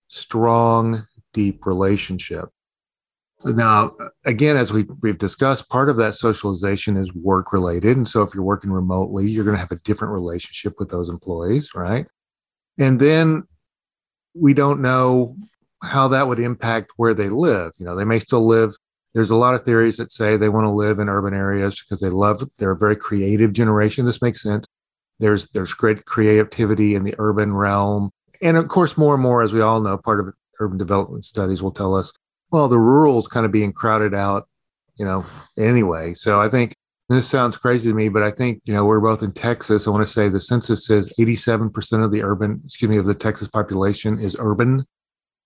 [0.08, 2.48] strong, deep relationship.
[3.44, 7.96] Now, again, as we, we've discussed, part of that socialization is work related.
[7.96, 11.08] And so if you're working remotely, you're going to have a different relationship with those
[11.08, 12.06] employees, right?
[12.78, 13.44] And then
[14.34, 15.36] we don't know
[15.82, 17.72] how that would impact where they live.
[17.78, 18.74] You know, they may still live.
[19.14, 22.00] There's a lot of theories that say they want to live in urban areas because
[22.00, 24.06] they love, they're a very creative generation.
[24.06, 24.66] This makes sense.
[25.20, 28.10] There's, there's great creativity in the urban realm
[28.46, 31.62] and of course, more and more, as we all know, part of urban development studies
[31.62, 32.12] will tell us,
[32.50, 34.48] well, the rural is kind of being crowded out,
[34.96, 35.26] you know,
[35.58, 36.14] anyway.
[36.14, 36.74] So I think
[37.08, 39.86] this sounds crazy to me, but I think, you know, we're both in Texas.
[39.86, 43.14] I want to say the census says 87% of the urban, excuse me, of the
[43.14, 44.84] Texas population is urban.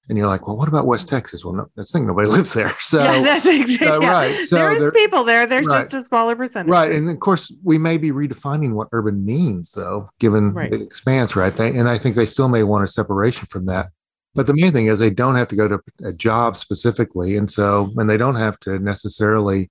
[0.08, 1.44] And you're like, well, what about West Texas?
[1.44, 2.06] Well, no, that's thing.
[2.06, 2.72] Nobody lives there.
[2.80, 4.40] So, yeah, that's exactly uh, right.
[4.40, 5.46] So there's people there.
[5.46, 5.82] There's right.
[5.82, 6.70] just a smaller percentage.
[6.70, 6.90] Right.
[6.90, 10.70] And of course, we may be redefining what urban means, though, given right.
[10.70, 11.54] the expanse, right?
[11.54, 13.90] They, and I think they still may want a separation from that.
[14.34, 17.36] But the main thing is they don't have to go to a job specifically.
[17.36, 19.70] And so, and they don't have to necessarily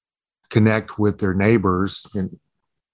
[0.49, 2.39] connect with their neighbors, in,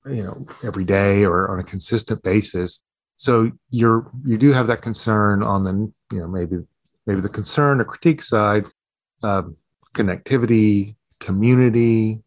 [0.06, 2.82] you know, every day or on a consistent basis.
[3.16, 6.58] So you're, you do have that concern on the, you know, maybe
[7.06, 8.66] maybe the concern or critique side,
[9.24, 9.44] uh,
[9.94, 12.22] connectivity, community.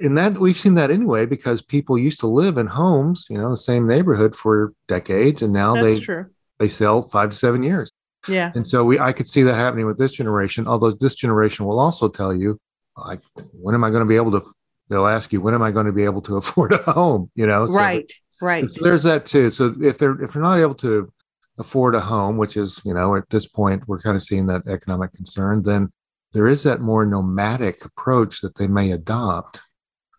[0.00, 3.50] And that we've seen that anyway because people used to live in homes, you know,
[3.50, 6.26] the same neighborhood for decades, and now That's they true.
[6.58, 7.90] they sell five to seven years.
[8.28, 8.52] Yeah.
[8.54, 10.66] And so we I could see that happening with this generation.
[10.66, 12.58] Although this generation will also tell you,
[12.96, 13.20] like,
[13.52, 14.42] when am I going to be able to?
[14.88, 17.30] They'll ask you, when am I going to be able to afford a home?
[17.36, 18.66] You know, so right, right.
[18.80, 19.50] there's that too.
[19.50, 21.12] So if they're if they're not able to
[21.58, 24.66] afford a home, which is, you know, at this point, we're kind of seeing that
[24.66, 25.92] economic concern, then
[26.32, 29.60] there is that more nomadic approach that they may adopt.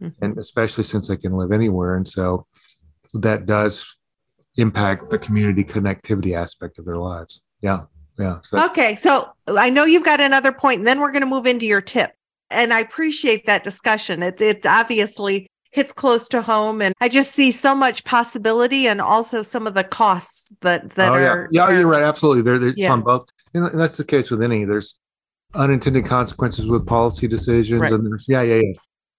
[0.01, 0.25] Mm-hmm.
[0.25, 1.95] And especially since they can live anywhere.
[1.95, 2.47] And so
[3.13, 3.97] that does
[4.57, 7.41] impact the community connectivity aspect of their lives.
[7.61, 7.83] Yeah.
[8.19, 8.39] Yeah.
[8.43, 8.95] So okay.
[8.95, 11.81] So I know you've got another point, and then we're going to move into your
[11.81, 12.11] tip.
[12.49, 14.21] And I appreciate that discussion.
[14.21, 16.81] It, it obviously hits close to home.
[16.81, 21.11] And i just see so much possibility and also some of the costs that that
[21.11, 22.01] oh, are yeah, yeah you're right.
[22.01, 22.41] Absolutely.
[22.41, 22.93] There there's yeah.
[22.93, 23.29] on both.
[23.53, 24.65] And that's the case with any.
[24.65, 24.99] There's
[25.53, 27.91] unintended consequences with policy decisions right.
[27.91, 28.73] and there's yeah yeah yeah.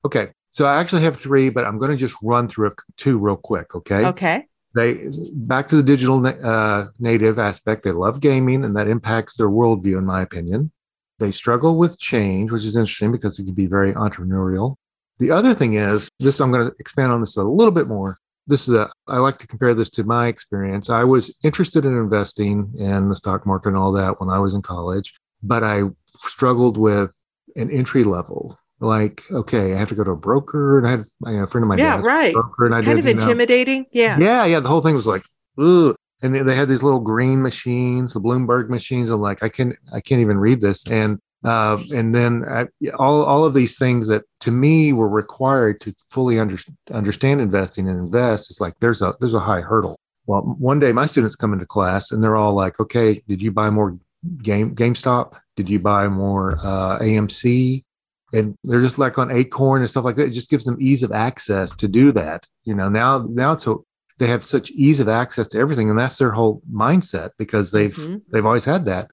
[0.04, 0.28] Okay.
[0.50, 3.74] So i actually have three but i'm going to just run through two real quick
[3.74, 4.06] okay?
[4.06, 4.46] Okay.
[4.74, 7.82] They back to the digital uh, native aspect.
[7.82, 10.72] They love gaming and that impacts their worldview in my opinion.
[11.18, 14.76] They struggle with change which is interesting because it can be very entrepreneurial
[15.18, 18.16] the other thing is this, I'm going to expand on this a little bit more.
[18.46, 20.88] This is a, I like to compare this to my experience.
[20.88, 24.54] I was interested in investing in the stock market and all that when I was
[24.54, 25.82] in college, but I
[26.16, 27.10] struggled with
[27.56, 31.04] an entry level like, okay, I have to go to a broker, and I had
[31.26, 31.78] you know, a friend of mine.
[31.78, 32.34] Yeah, right.
[32.34, 33.82] Broker, and I kind did, of intimidating.
[33.82, 34.18] Know, yeah.
[34.18, 34.60] Yeah, yeah.
[34.60, 35.22] The whole thing was like,
[35.60, 35.94] ooh.
[36.22, 39.10] And they, they had these little green machines, the Bloomberg machines.
[39.10, 40.86] I'm like, I can't, I can't even read this.
[40.90, 42.66] And uh, and then I,
[42.98, 46.58] all all of these things that to me were required to fully under,
[46.90, 48.50] understand investing and invest.
[48.50, 49.96] It's like there's a there's a high hurdle.
[50.26, 53.52] Well, one day my students come into class and they're all like, okay, did you
[53.52, 53.96] buy more
[54.42, 55.34] game GameStop?
[55.54, 57.84] Did you buy more uh, AMC?
[58.32, 60.26] And they're just like on Acorn and stuff like that.
[60.26, 62.48] It just gives them ease of access to do that.
[62.64, 63.76] You know, now now it's a,
[64.18, 67.94] they have such ease of access to everything, and that's their whole mindset because they've
[67.94, 68.16] mm-hmm.
[68.32, 69.12] they've always had that.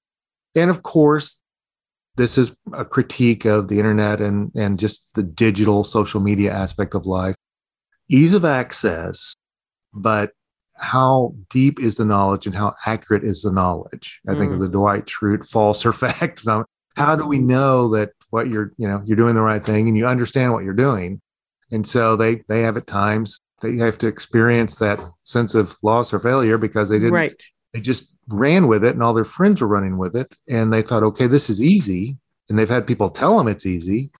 [0.56, 1.43] And of course,
[2.16, 6.94] this is a critique of the internet and and just the digital social media aspect
[6.94, 7.34] of life.
[8.08, 9.34] Ease of access,
[9.92, 10.32] but
[10.76, 14.20] how deep is the knowledge and how accurate is the knowledge?
[14.28, 14.38] I mm.
[14.38, 14.62] think of mm.
[14.62, 16.42] the Dwight Schrute false or fact.
[16.96, 19.96] How do we know that what you're, you know, you're doing the right thing and
[19.96, 21.20] you understand what you're doing?
[21.70, 26.12] And so they they have at times they have to experience that sense of loss
[26.12, 27.42] or failure because they didn't right.
[27.74, 30.80] They just ran with it and all their friends were running with it and they
[30.80, 32.16] thought, okay, this is easy.
[32.48, 34.12] And they've had people tell them it's easy.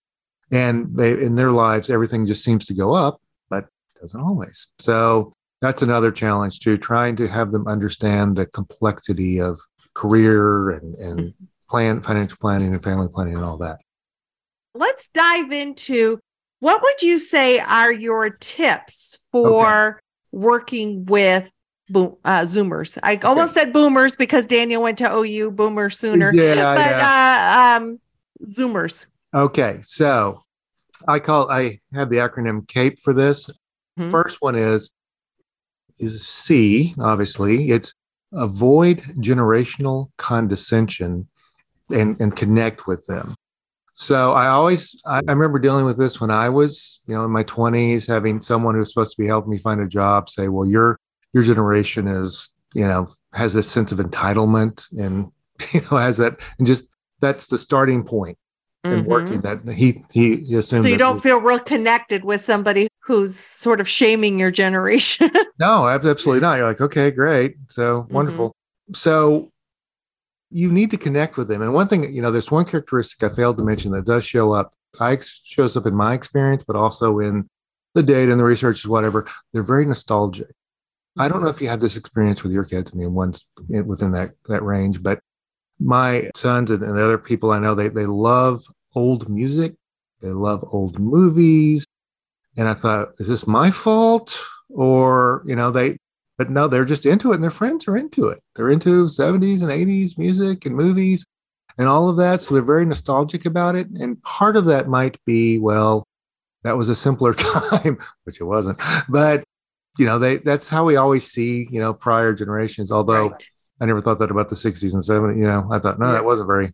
[0.51, 4.67] And they in their lives, everything just seems to go up, but it doesn't always.
[4.81, 9.61] So that's another challenge too, trying to have them understand the complexity of
[9.95, 11.35] career and, and
[11.71, 13.81] plan, financial planning and family planning and all that.
[14.75, 16.19] Let's dive into
[16.59, 19.99] what would you say are your tips for okay.
[20.33, 21.53] working with
[21.89, 22.99] boom, uh, Zoomers?
[23.03, 23.27] I okay.
[23.27, 26.33] almost said boomers because Daniel went to OU, boomer sooner.
[26.35, 27.77] Yeah, but yeah.
[27.79, 28.01] Uh, um,
[28.47, 29.07] Zoomers.
[29.35, 30.43] Okay, so
[31.09, 33.51] I call I have the acronym CAPE for this.
[33.99, 34.11] Mm-hmm.
[34.11, 34.91] First one is
[35.99, 37.71] is C, obviously.
[37.71, 37.95] It's
[38.33, 41.29] avoid generational condescension
[41.91, 43.35] and, and connect with them.
[43.93, 47.31] So I always, I, I remember dealing with this when I was, you know, in
[47.31, 50.49] my 20s, having someone who was supposed to be helping me find a job say,
[50.49, 50.99] well, your,
[51.35, 55.31] your generation is, you know, has this sense of entitlement and,
[55.73, 56.89] you know, has that, and just
[57.21, 58.39] that's the starting point
[58.87, 59.01] mm-hmm.
[59.01, 60.85] in working that he, he, he assumed.
[60.85, 65.31] So you don't feel real connected with somebody who's sort of shaming your generation.
[65.59, 66.57] no, absolutely not.
[66.57, 67.57] You're like, okay, great.
[67.69, 68.15] So mm-hmm.
[68.15, 68.49] wonderful.
[68.49, 68.95] Mm-hmm.
[68.95, 69.51] So
[70.51, 71.63] you need to connect with them.
[71.63, 74.53] And one thing, you know, there's one characteristic I failed to mention that does show
[74.53, 74.73] up.
[75.01, 77.49] I shows up in my experience, but also in
[77.95, 79.29] the data and the research, whatever.
[79.53, 80.55] They're very nostalgic.
[81.17, 82.91] I don't know if you had this experience with your kids.
[82.93, 85.21] I mean, one's within that that range, but
[85.79, 89.75] my sons and, the other people I know, they they love old music.
[90.21, 91.87] They love old movies.
[92.57, 94.41] And I thought, is this my fault?
[94.71, 95.99] Or, you know, they,
[96.39, 98.43] but no, they're just into it and their friends are into it.
[98.55, 101.27] They're into 70s and 80s music and movies
[101.79, 102.41] and all of that.
[102.41, 103.89] So they're very nostalgic about it.
[103.89, 106.07] And part of that might be, well,
[106.63, 108.81] that was a simpler time, which it wasn't.
[109.09, 109.45] But,
[109.99, 112.91] you know, they that's how we always see, you know, prior generations.
[112.91, 113.51] Although right.
[113.81, 116.13] I never thought that about the 60s and 70s, you know, I thought, no, yeah.
[116.13, 116.73] that wasn't very,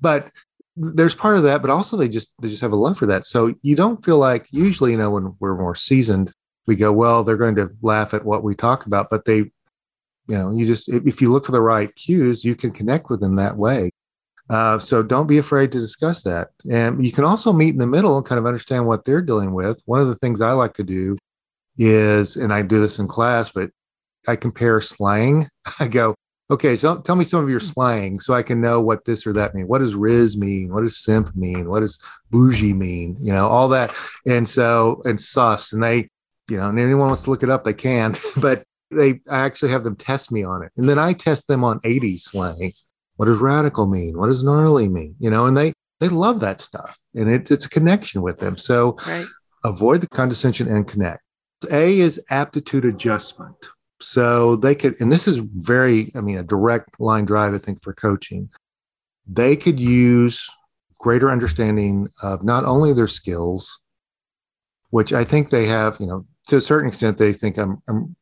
[0.00, 0.30] but
[0.76, 3.24] there's part of that, but also they just they just have a love for that.
[3.24, 6.32] So you don't feel like usually, you know, when we're more seasoned,
[6.66, 9.52] we go, well, they're going to laugh at what we talk about, but they, you
[10.28, 13.36] know, you just if you look for the right cues, you can connect with them
[13.36, 13.90] that way.
[14.48, 17.86] Uh, so don't be afraid to discuss that, and you can also meet in the
[17.86, 19.80] middle and kind of understand what they're dealing with.
[19.86, 21.16] One of the things I like to do
[21.80, 23.70] is, and I do this in class, but
[24.28, 25.48] I compare slang.
[25.80, 26.14] I go,
[26.50, 27.66] Okay, so tell me some of your hmm.
[27.66, 29.68] slang so I can know what this or that mean.
[29.68, 30.74] What does Riz mean?
[30.74, 31.70] What does simp mean?
[31.70, 33.16] What does bougie mean?
[33.20, 33.94] You know, all that.
[34.26, 36.08] And so, and sus, and they,
[36.48, 39.70] you know, and anyone wants to look it up, they can, but they, I actually
[39.70, 40.72] have them test me on it.
[40.76, 42.72] And then I test them on 80s slang.
[43.14, 44.18] What does radical mean?
[44.18, 45.14] What does gnarly mean?
[45.20, 48.56] You know, and they, they love that stuff and it, it's a connection with them.
[48.56, 49.26] So right.
[49.62, 51.22] avoid the condescension and connect.
[51.70, 53.68] A is aptitude adjustment.
[54.00, 57.82] So they could, and this is very, I mean, a direct line drive, I think,
[57.82, 58.48] for coaching.
[59.26, 60.48] They could use
[60.98, 63.78] greater understanding of not only their skills,
[64.90, 68.16] which I think they have, you know, to a certain extent, they think I'm, I'm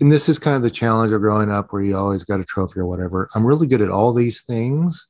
[0.00, 2.44] and this is kind of the challenge of growing up where you always got a
[2.44, 3.28] trophy or whatever.
[3.34, 5.06] I'm really good at all these things.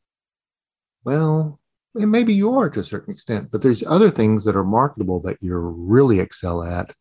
[1.04, 1.58] Well,
[1.94, 5.20] and maybe you are to a certain extent, but there's other things that are marketable
[5.20, 6.92] that you're really excel at.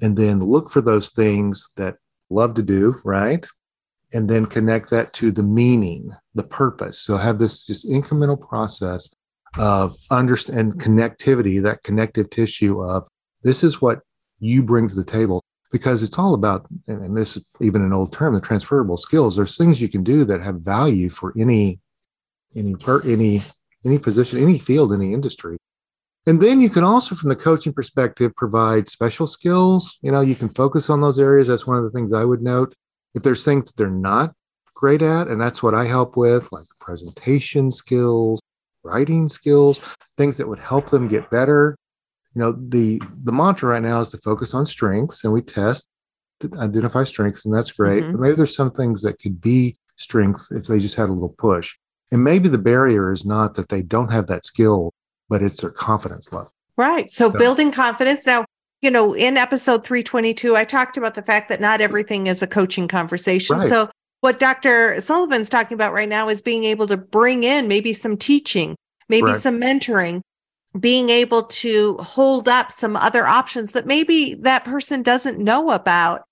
[0.00, 1.96] And then look for those things that
[2.28, 3.46] love to do, right?
[4.12, 6.98] And then connect that to the meaning, the purpose.
[6.98, 9.08] So have this just incremental process
[9.58, 13.08] of understand connectivity, that connective tissue of
[13.42, 14.00] this is what
[14.38, 15.42] you bring to the table
[15.72, 19.36] because it's all about, and this is even an old term, the transferable skills.
[19.36, 21.80] There's things you can do that have value for any,
[22.54, 22.74] any,
[23.04, 23.42] any,
[23.84, 25.58] any position, any field, any industry.
[26.26, 29.96] And then you can also, from the coaching perspective, provide special skills.
[30.02, 31.46] You know, you can focus on those areas.
[31.46, 32.74] That's one of the things I would note.
[33.14, 34.34] If there's things that they're not
[34.74, 38.40] great at, and that's what I help with, like presentation skills,
[38.82, 39.78] writing skills,
[40.16, 41.76] things that would help them get better.
[42.34, 45.86] You know, the the mantra right now is to focus on strengths, and we test
[46.40, 48.02] to identify strengths, and that's great.
[48.02, 48.12] Mm-hmm.
[48.12, 51.34] But maybe there's some things that could be strengths if they just had a little
[51.38, 51.76] push.
[52.12, 54.92] And maybe the barrier is not that they don't have that skill,
[55.28, 56.52] but it's their confidence level.
[56.76, 57.10] Right.
[57.10, 58.26] So, so building confidence.
[58.26, 58.44] Now,
[58.82, 62.46] you know, in episode 322, I talked about the fact that not everything is a
[62.46, 63.58] coaching conversation.
[63.58, 63.68] Right.
[63.68, 63.88] So,
[64.20, 65.00] what Dr.
[65.00, 68.74] Sullivan's talking about right now is being able to bring in maybe some teaching,
[69.08, 69.40] maybe right.
[69.40, 70.20] some mentoring,
[70.78, 76.22] being able to hold up some other options that maybe that person doesn't know about.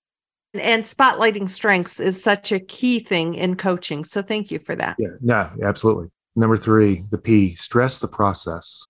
[0.53, 4.05] And spotlighting strengths is such a key thing in coaching.
[4.05, 4.95] So thank you for that.
[4.97, 6.09] Yeah, yeah, absolutely.
[6.35, 8.85] Number three, the P, stress the process.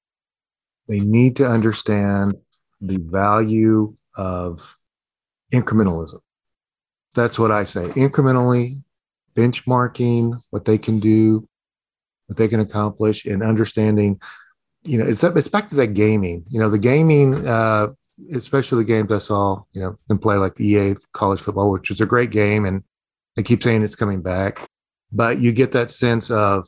[0.87, 2.33] They need to understand
[2.81, 4.75] the value of
[5.53, 6.19] incrementalism.
[7.13, 7.83] That's what I say.
[7.83, 8.81] Incrementally
[9.35, 11.47] benchmarking what they can do,
[12.27, 14.19] what they can accomplish, and understanding,
[14.83, 16.45] you know, it's, it's back to that gaming.
[16.49, 17.87] You know, the gaming, uh,
[18.33, 21.91] especially the games I saw, you know, them play like the EA college football, which
[21.91, 22.65] is a great game.
[22.65, 22.83] And
[23.35, 24.65] they keep saying it's coming back.
[25.11, 26.67] But you get that sense of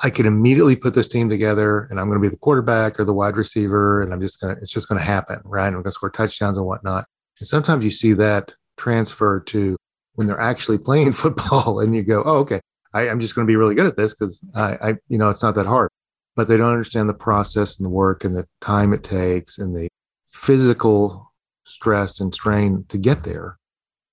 [0.00, 3.04] I can immediately put this team together and I'm going to be the quarterback or
[3.04, 5.66] the wide receiver and I'm just going to, it's just going to happen, right?
[5.66, 7.06] I'm going to score touchdowns and whatnot.
[7.40, 9.76] And sometimes you see that transfer to
[10.14, 12.60] when they're actually playing football and you go, oh, okay,
[12.94, 15.28] I, am just going to be really good at this because I, I, you know,
[15.30, 15.90] it's not that hard.
[16.36, 19.76] But they don't understand the process and the work and the time it takes and
[19.76, 19.88] the
[20.28, 21.32] physical
[21.64, 23.58] stress and strain to get there.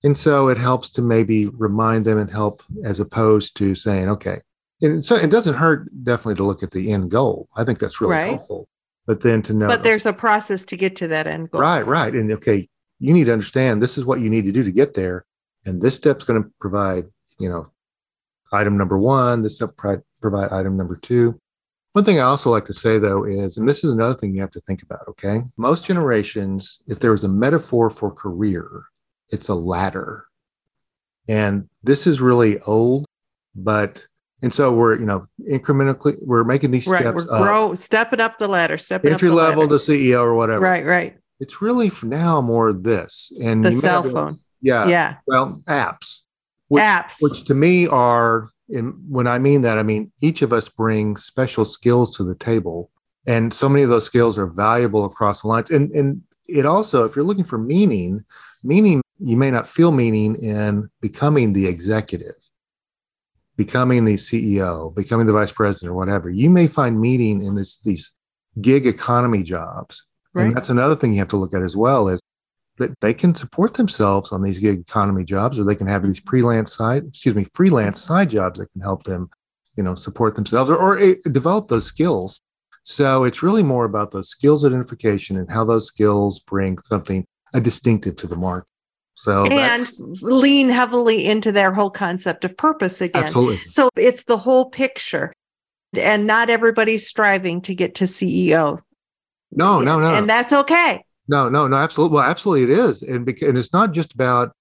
[0.03, 4.41] And so it helps to maybe remind them and help as opposed to saying, okay,
[4.82, 7.47] and so it doesn't hurt definitely to look at the end goal.
[7.55, 8.30] I think that's really right.
[8.30, 8.67] helpful.
[9.07, 11.61] But then to know, but there's a process to get to that end goal.
[11.61, 12.13] Right, right.
[12.13, 12.67] And okay,
[12.99, 15.26] you need to understand this is what you need to do to get there,
[15.65, 17.05] and this step's going to provide,
[17.39, 17.71] you know,
[18.51, 19.43] item number one.
[19.43, 21.39] This step provide item number two.
[21.93, 24.41] One thing I also like to say though is, and this is another thing you
[24.41, 25.07] have to think about.
[25.07, 28.86] Okay, most generations, if there was a metaphor for career,
[29.30, 30.26] it's a ladder,
[31.28, 33.05] and this is really old,
[33.55, 34.07] but
[34.41, 37.01] and so we're, you know, incrementally, we're making these right.
[37.01, 37.25] steps.
[37.25, 39.79] We're grow, stepping up the ladder, stepping entry up level ladder.
[39.79, 40.61] to CEO or whatever.
[40.61, 41.17] Right, right.
[41.39, 44.36] It's really for now more this and the cell phone.
[44.61, 45.15] Yeah, yeah.
[45.27, 46.19] Well, apps,
[46.67, 50.53] which, apps, which to me are, and when I mean that, I mean each of
[50.53, 52.89] us bring special skills to the table,
[53.25, 55.71] and so many of those skills are valuable across the lines.
[55.71, 58.23] And and it also, if you're looking for meaning,
[58.63, 62.36] meaning you may not feel meaning in becoming the executive
[63.57, 67.77] becoming the CEO, becoming the vice president, or whatever, you may find meaning in this
[67.79, 68.13] these
[68.61, 70.05] gig economy jobs.
[70.33, 70.47] Right.
[70.47, 72.19] And that's another thing you have to look at as well is
[72.77, 76.19] that they can support themselves on these gig economy jobs, or they can have these
[76.19, 79.29] freelance side, excuse me, freelance side jobs that can help them,
[79.77, 82.41] you know, support themselves or, or uh, develop those skills.
[82.83, 87.61] So it's really more about those skills identification and how those skills bring something a
[87.61, 88.67] distinctive to the market.
[89.16, 89.89] So and
[90.22, 93.24] lean heavily into their whole concept of purpose again.
[93.24, 93.57] Absolutely.
[93.70, 95.34] So it's the whole picture.
[95.93, 98.80] And not everybody's striving to get to CEO.
[99.51, 100.13] No, no, no.
[100.13, 101.05] And that's okay.
[101.30, 102.16] No, no, no, absolutely.
[102.16, 103.01] Well, absolutely it is.
[103.01, 104.51] And because, and it's not just about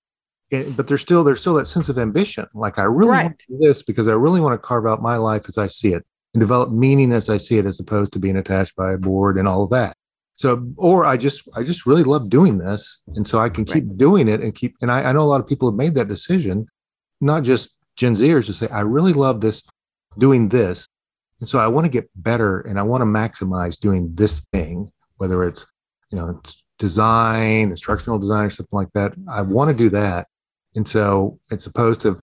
[0.52, 2.46] eh, but there's still there's still that sense of ambition.
[2.54, 3.24] Like I really right.
[3.24, 5.66] want to do this because I really want to carve out my life as I
[5.66, 8.92] see it and develop meaning as I see it, as opposed to being attached by
[8.92, 9.96] a board and all of that.
[10.36, 13.02] So, or I just, I just really love doing this.
[13.14, 13.98] And so I can keep right.
[13.98, 16.08] doing it and keep, and I, I, know a lot of people have made that
[16.08, 16.66] decision,
[17.20, 19.62] not just Gen Zers to say, I really love this,
[20.18, 20.86] doing this.
[21.40, 24.90] And so I want to get better and I want to maximize doing this thing,
[25.18, 25.66] whether it's,
[26.10, 26.40] you know,
[26.78, 29.14] design, instructional design or something like that.
[29.30, 30.26] I want to do that.
[30.74, 32.18] And so it's opposed to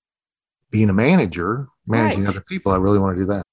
[0.69, 2.29] being a manager, managing right.
[2.29, 3.43] other people, I really want to do that.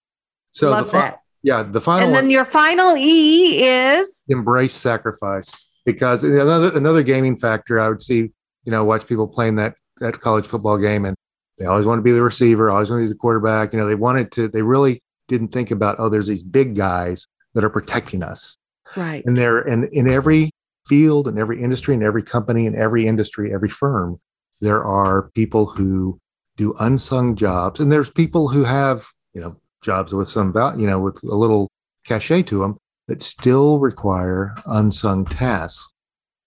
[0.50, 1.20] So love the, that.
[1.42, 2.06] Yeah, the final.
[2.06, 7.88] And then one, your final E is embrace sacrifice because another another gaming factor I
[7.88, 8.30] would see.
[8.64, 11.16] You know, watch people playing that that college football game, and
[11.58, 13.72] they always want to be the receiver, always want to be the quarterback.
[13.72, 14.48] You know, they wanted to.
[14.48, 18.56] They really didn't think about oh, there's these big guys that are protecting us,
[18.96, 19.24] right?
[19.24, 20.50] And they're and in every
[20.86, 24.20] field, in every industry, in every company, in every industry, every firm,
[24.60, 26.20] there are people who
[26.56, 30.86] do unsung jobs, and there's people who have you know jobs with some value, you
[30.86, 31.70] know, with a little
[32.04, 35.92] cachet to them that still require unsung tasks.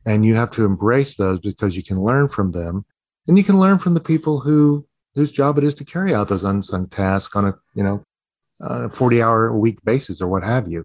[0.06, 2.86] And you have to embrace those because you can learn from them
[3.28, 6.30] and you can learn from the people who whose job it is to carry out
[6.30, 8.02] those unsung tasks on a, you know,
[8.62, 10.84] uh, 40 hour a week basis or what have you.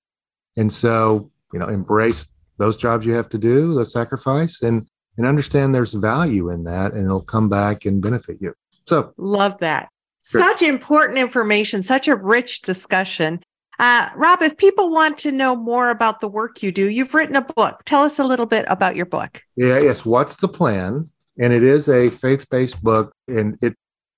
[0.57, 2.29] And so you know, embrace
[2.59, 4.87] those jobs you have to do, the sacrifice, and
[5.17, 8.53] and understand there's value in that, and it'll come back and benefit you.
[8.87, 9.89] So love that.
[10.27, 13.41] Such important information, such a rich discussion.
[13.79, 17.37] Uh, Rob, if people want to know more about the work you do, you've written
[17.37, 17.83] a book.
[17.85, 19.43] Tell us a little bit about your book.
[19.55, 20.05] Yeah, yes.
[20.05, 21.11] What's the plan?
[21.39, 23.74] And it is a faith-based book, and it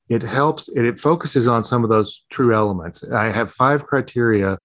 [0.09, 0.69] it helps.
[0.69, 3.05] It, it focuses on some of those true elements.
[3.13, 4.59] I have five criteria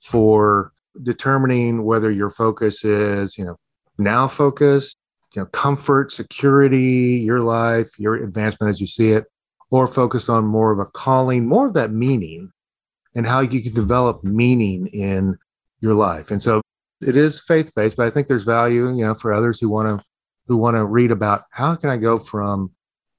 [0.00, 0.72] for
[1.02, 3.56] determining whether your focus is, you know,
[3.96, 4.98] now focused,
[5.34, 9.26] you know, comfort, security, your life, your advancement as you see it,
[9.70, 12.50] or focus on more of a calling, more of that meaning
[13.14, 15.36] and how you can develop meaning in
[15.80, 16.30] your life.
[16.30, 16.60] And so
[17.00, 19.88] it is faith based, but I think there's value, you know, for others who want
[19.88, 20.04] to
[20.46, 22.72] who want to read about how can I go from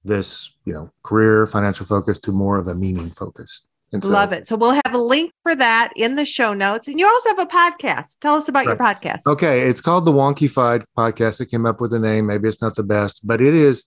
[0.04, 3.68] this, you know, career financial focus to more of a meaning focused.
[4.02, 4.48] So, Love it.
[4.48, 6.88] So we'll have a link for that in the show notes.
[6.88, 8.20] And you also have a podcast.
[8.20, 8.68] Tell us about right.
[8.68, 9.20] your podcast.
[9.28, 9.68] Okay.
[9.68, 11.42] It's called the Wonkyfied podcast.
[11.42, 12.28] I came up with the name.
[12.28, 13.84] Maybe it's not the best, but it is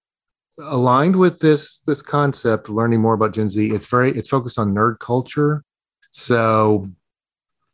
[0.59, 4.75] aligned with this this concept learning more about gen z it's very it's focused on
[4.75, 5.65] nerd culture.
[6.11, 6.89] So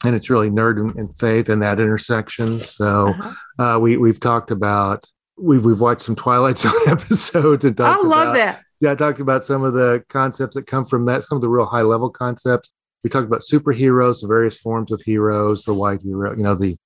[0.05, 2.59] and it's really nerd and, and faith and that intersection.
[2.59, 3.63] So uh-huh.
[3.63, 5.05] uh, we we've talked about
[5.37, 8.63] we've we've watched some twilight zone episodes and i love about, that.
[8.81, 11.49] Yeah i talked about some of the concepts that come from that some of the
[11.49, 12.71] real high level concepts.
[13.03, 16.77] We talked about superheroes the various forms of heroes the white hero you know the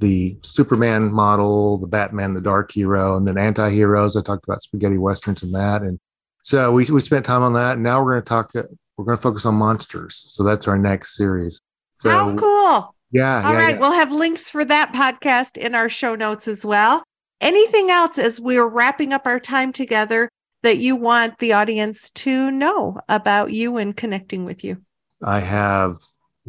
[0.00, 4.16] the Superman model, the Batman, the dark hero, and then anti-heroes.
[4.16, 5.82] I talked about spaghetti westerns and that.
[5.82, 6.00] And
[6.42, 7.74] so we, we spent time on that.
[7.74, 8.52] And now we're going to talk,
[8.96, 10.24] we're going to focus on monsters.
[10.28, 11.60] So that's our next series.
[11.94, 12.94] So, How cool.
[13.12, 13.44] Yeah.
[13.44, 13.74] All yeah, right.
[13.74, 13.80] yeah.
[13.80, 17.02] We'll have links for that podcast in our show notes as well.
[17.40, 20.30] Anything else as we're wrapping up our time together
[20.62, 24.82] that you want the audience to know about you and connecting with you?
[25.22, 25.96] I have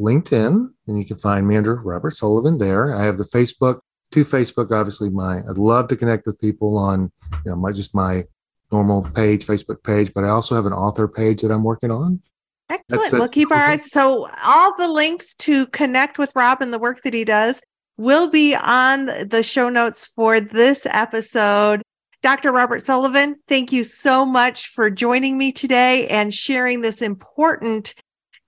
[0.01, 2.95] LinkedIn, and you can find me under Robert Sullivan there.
[2.95, 3.79] I have the Facebook,
[4.11, 5.09] to Facebook, obviously.
[5.09, 7.11] My I'd love to connect with people on,
[7.45, 8.25] you know, my just my
[8.71, 12.21] normal page, Facebook page, but I also have an author page that I'm working on.
[12.69, 13.01] Excellent.
[13.01, 13.91] That's, we'll keep our eyes.
[13.91, 17.61] So all the links to connect with Rob and the work that he does
[17.97, 21.81] will be on the show notes for this episode.
[22.21, 22.51] Dr.
[22.51, 27.93] Robert Sullivan, thank you so much for joining me today and sharing this important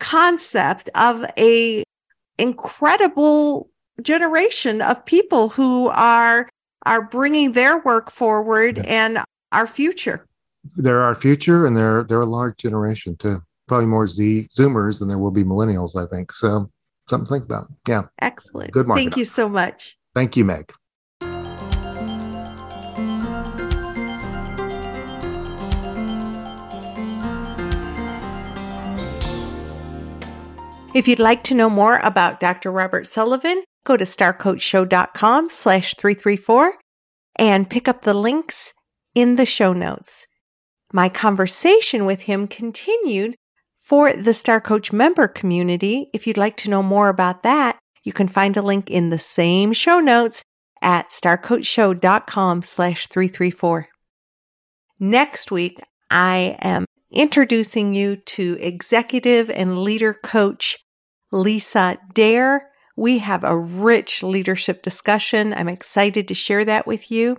[0.03, 1.83] concept of a
[2.37, 3.69] incredible
[4.01, 6.49] generation of people who are
[6.85, 8.83] are bringing their work forward yeah.
[8.83, 9.19] and
[9.53, 10.27] our future.
[10.75, 13.41] They're our future, and they're they're a large generation too.
[13.67, 15.95] Probably more Z Zoomers than there will be millennials.
[15.95, 16.69] I think so.
[17.09, 17.67] Something to think about.
[17.87, 18.03] Yeah.
[18.19, 18.71] Excellent.
[18.71, 18.87] Good.
[18.93, 19.97] Thank you so much.
[20.13, 20.73] Thank you, Meg.
[30.93, 32.71] If you'd like to know more about Dr.
[32.71, 36.75] Robert Sullivan, go to starcoachshow.com slash 334
[37.37, 38.73] and pick up the links
[39.15, 40.27] in the show notes.
[40.91, 43.35] My conversation with him continued
[43.75, 46.11] for the Star Coach member community.
[46.13, 49.17] If you'd like to know more about that, you can find a link in the
[49.17, 50.43] same show notes
[50.83, 53.87] at starcoachshow.com slash 334.
[54.99, 55.79] Next week,
[56.11, 60.77] I am introducing you to executive and leader coach
[61.31, 62.69] Lisa Dare.
[62.95, 65.53] We have a rich leadership discussion.
[65.53, 67.37] I'm excited to share that with you.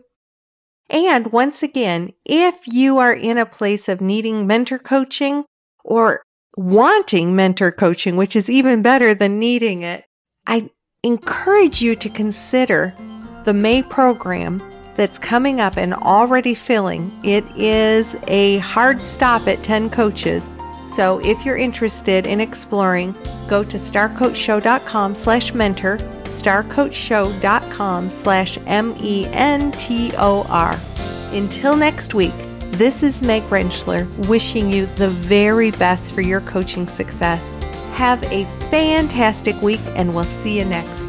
[0.90, 5.44] And once again, if you are in a place of needing mentor coaching
[5.84, 6.22] or
[6.56, 10.04] wanting mentor coaching, which is even better than needing it,
[10.46, 10.70] I
[11.02, 12.94] encourage you to consider
[13.44, 14.62] the May program
[14.96, 17.16] that's coming up and already filling.
[17.22, 20.50] It is a hard stop at 10 coaches
[20.86, 23.16] so if you're interested in exploring,
[23.48, 30.80] go to starcoachshow.com slash mentor, starcoachshow.com slash M-E-N-T-O-R.
[31.32, 32.34] Until next week,
[32.70, 37.48] this is Meg Rentschler wishing you the very best for your coaching success.
[37.94, 41.03] Have a fantastic week and we'll see you next